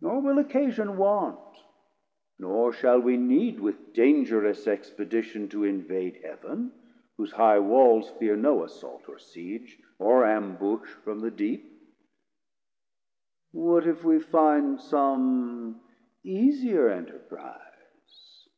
[0.00, 1.56] 340 Nor will occasion want,
[2.40, 6.72] nor shall we need With dangerous expedition to invade Heav'n,
[7.16, 11.70] whose high walls fear no assault or Siege, Or ambush from the Deep.
[13.52, 15.80] What if we find Some
[16.24, 18.48] easier enterprize?